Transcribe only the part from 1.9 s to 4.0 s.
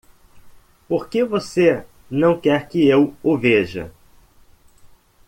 não quer que eu o veja?